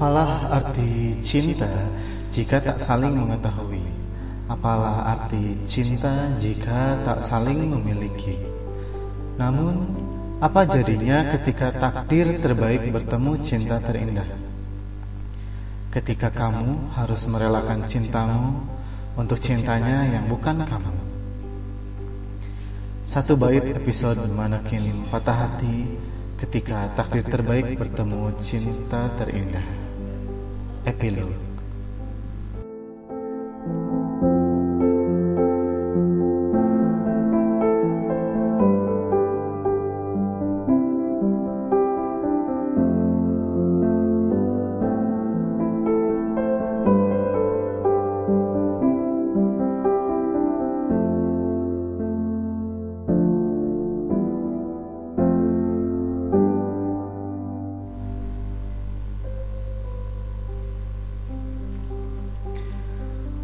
Apalah 0.00 0.48
arti 0.48 1.12
cinta 1.20 1.68
jika 2.32 2.56
tak 2.56 2.80
saling 2.80 3.20
mengetahui? 3.20 3.84
Apalah 4.48 5.12
arti 5.12 5.60
cinta 5.68 6.24
jika 6.40 6.96
tak 7.04 7.20
saling 7.20 7.68
memiliki? 7.68 8.40
Namun, 9.36 9.92
apa 10.40 10.64
jadinya 10.64 11.36
ketika 11.36 11.76
takdir 11.76 12.40
terbaik 12.40 12.88
bertemu 12.88 13.44
cinta 13.44 13.76
terindah? 13.76 14.24
Ketika 15.92 16.32
kamu 16.32 16.96
harus 16.96 17.20
merelakan 17.28 17.84
cintamu 17.84 18.56
untuk 19.20 19.36
cintanya 19.36 20.08
yang 20.08 20.24
bukan 20.32 20.64
kamu. 20.64 20.96
Satu 23.04 23.36
bait 23.36 23.76
episode 23.76 24.32
Manakin 24.32 25.04
Patah 25.12 25.44
Hati 25.44 25.92
ketika 26.40 26.88
takdir 26.96 27.28
terbaik 27.28 27.76
bertemu 27.76 28.32
cinta 28.40 29.12
terindah. 29.20 29.89
Epilogue 30.86 31.49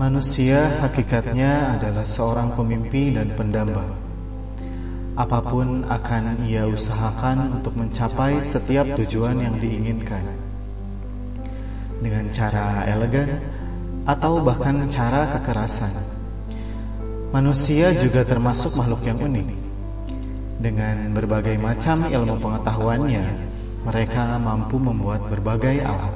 Manusia 0.00 0.80
hakikatnya 0.80 1.76
adalah 1.76 2.08
seorang 2.08 2.56
pemimpi 2.56 3.12
dan 3.12 3.28
pendamba. 3.36 3.84
Apa 5.20 5.44
pun 5.44 5.84
akan 5.84 6.48
ia 6.48 6.64
usahakan 6.64 7.60
untuk 7.60 7.76
mencapai 7.76 8.40
setiap 8.40 8.88
tujuan 8.96 9.36
yang 9.36 9.60
diinginkan. 9.60 10.24
Dengan 12.00 12.24
cara 12.32 12.88
elegan 12.88 13.36
atau 14.08 14.40
bahkan 14.40 14.88
cara 14.88 15.28
kekerasan. 15.36 15.92
Manusia 17.28 17.92
juga 17.92 18.24
termasuk 18.24 18.72
makhluk 18.80 19.04
yang 19.04 19.20
unik. 19.20 19.48
Dengan 20.56 21.12
berbagai 21.12 21.60
macam 21.60 22.08
ilmu 22.08 22.40
pengetahuannya, 22.40 23.24
mereka 23.84 24.40
mampu 24.40 24.80
membuat 24.80 25.20
berbagai 25.28 25.84
alat 25.84 26.11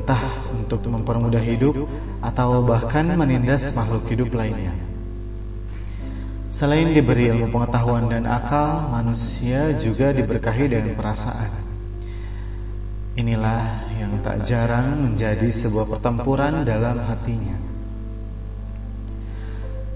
entah 0.00 0.48
untuk 0.56 0.80
mempermudah 0.88 1.44
hidup 1.44 1.84
atau 2.24 2.64
bahkan 2.64 3.04
menindas 3.12 3.68
makhluk 3.76 4.08
hidup 4.08 4.32
lainnya. 4.32 4.72
Selain 6.50 6.90
diberi 6.90 7.30
ilmu 7.30 7.52
pengetahuan 7.52 8.10
dan 8.10 8.26
akal, 8.26 8.90
manusia 8.90 9.70
juga 9.78 10.10
diberkahi 10.10 10.66
dengan 10.66 10.98
perasaan. 10.98 11.52
Inilah 13.14 13.86
yang 13.94 14.18
tak 14.24 14.42
jarang 14.42 14.98
menjadi 14.98 15.46
sebuah 15.46 15.86
pertempuran 15.86 16.66
dalam 16.66 16.98
hatinya. 17.06 17.54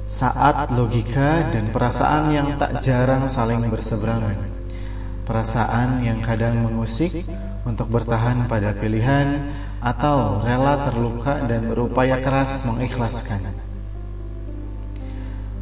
Saat 0.07 0.71
logika 0.71 1.51
dan 1.51 1.75
perasaan 1.75 2.31
yang 2.31 2.55
tak 2.55 2.79
jarang 2.87 3.27
saling 3.27 3.67
berseberangan. 3.67 4.39
Perasaan 5.27 6.07
yang 6.07 6.23
kadang 6.23 6.71
mengusik 6.71 7.27
untuk 7.67 7.91
bertahan 7.91 8.47
pada 8.47 8.77
pilihan 8.77 9.51
atau 9.85 10.41
rela 10.41 10.89
terluka 10.89 11.45
dan 11.45 11.69
berupaya 11.69 12.17
keras 12.25 12.65
mengikhlaskan. 12.65 13.53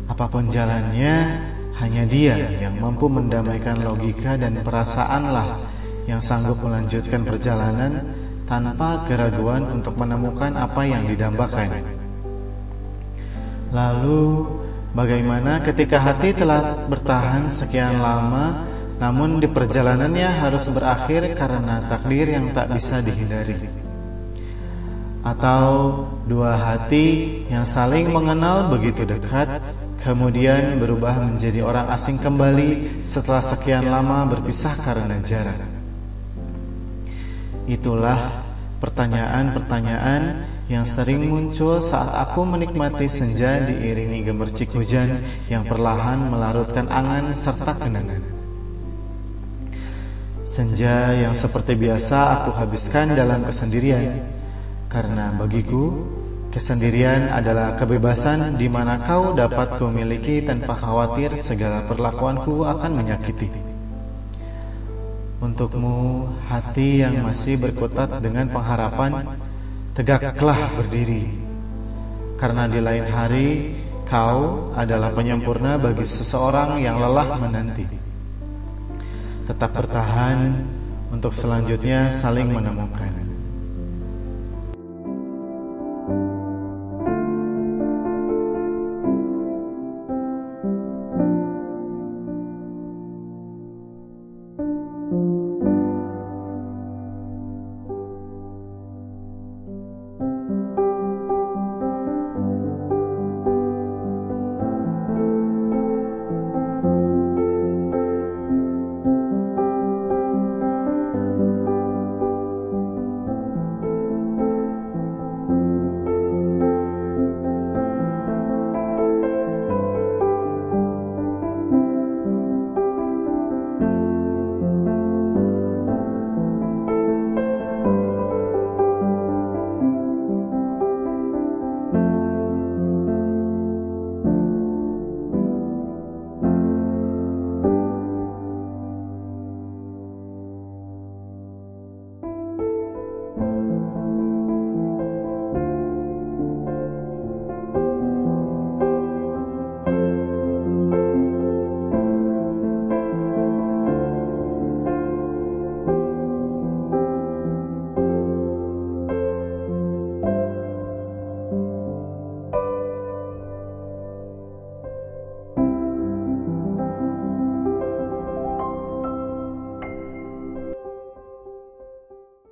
Apa 0.07 0.31
pun 0.31 0.47
jalannya, 0.47 1.43
hanya 1.83 2.07
dia 2.07 2.39
yang 2.63 2.79
mampu 2.79 3.11
mendamaikan 3.11 3.83
logika 3.83 4.39
dan 4.39 4.63
perasaanlah 4.63 5.59
yang 6.07 6.23
sanggup 6.23 6.63
melanjutkan 6.63 7.27
perjalanan 7.27 8.15
tanpa 8.47 9.03
keraguan 9.11 9.67
untuk 9.75 9.99
menemukan 9.99 10.55
apa 10.55 10.87
yang 10.87 11.03
didambakan. 11.11 11.83
Lalu, 13.75 14.47
bagaimana 14.95 15.65
ketika 15.67 15.99
hati 15.99 16.31
telah 16.37 16.87
bertahan 16.87 17.51
sekian 17.51 17.99
lama, 17.99 18.69
namun 19.03 19.43
di 19.43 19.51
perjalanannya 19.51 20.47
harus 20.47 20.71
berakhir 20.71 21.35
karena 21.35 21.91
takdir 21.91 22.31
yang 22.31 22.55
tak 22.55 22.71
bisa 22.71 23.01
dihindari? 23.03 23.91
Atau 25.23 26.03
dua 26.27 26.59
hati 26.59 27.43
yang 27.47 27.63
saling 27.63 28.11
mengenal 28.11 28.75
begitu 28.75 29.07
dekat 29.07 29.63
kemudian 30.03 30.83
berubah 30.83 31.23
menjadi 31.23 31.63
orang 31.63 31.87
asing 31.95 32.19
kembali 32.19 33.03
setelah 33.07 33.43
sekian 33.55 33.87
lama 33.87 34.27
berpisah 34.27 34.75
karena 34.83 35.23
jarak. 35.23 35.63
Itulah 37.71 38.43
pertanyaan-pertanyaan 38.83 40.23
yang 40.67 40.83
sering 40.83 41.31
muncul 41.31 41.79
saat 41.79 42.11
aku 42.11 42.43
menikmati 42.43 43.07
senja 43.07 43.63
diiringi 43.63 44.27
gemercik 44.27 44.75
hujan 44.75 45.23
yang 45.47 45.63
perlahan 45.63 46.27
melarutkan 46.27 46.91
angan 46.91 47.31
serta 47.39 47.79
kenangan. 47.79 48.23
Senja 50.43 51.15
yang 51.15 51.39
seperti 51.39 51.79
biasa 51.79 52.43
aku 52.43 52.51
habiskan 52.59 53.15
dalam 53.15 53.47
kesendirian 53.47 54.42
karena 54.93 55.33
bagiku, 55.33 56.05
kesendirian 56.53 57.33
adalah 57.33 57.81
kebebasan 57.81 58.61
di 58.61 58.69
mana 58.69 59.01
kau 59.01 59.33
dapat 59.33 59.81
kumiliki 59.81 60.45
tanpa 60.45 60.77
khawatir 60.77 61.33
segala 61.41 61.89
perlakuanku 61.89 62.69
akan 62.69 62.93
menyakiti. 63.01 63.49
Untukmu, 65.41 66.29
hati 66.45 67.01
yang 67.01 67.25
masih 67.25 67.57
berkutat 67.57 68.21
dengan 68.21 68.53
pengharapan, 68.53 69.41
tegaklah 69.97 70.77
berdiri. 70.77 71.41
Karena 72.37 72.69
di 72.69 72.79
lain 72.79 73.07
hari, 73.09 73.49
kau 74.05 74.71
adalah 74.77 75.11
penyempurna 75.17 75.81
bagi 75.81 76.05
seseorang 76.05 76.79
yang 76.85 77.01
lelah 77.01 77.41
menanti. 77.41 77.89
Tetap 79.49 79.73
bertahan 79.73 80.63
untuk 81.11 81.33
selanjutnya 81.33 82.13
saling 82.13 82.53
menemukan. 82.53 83.32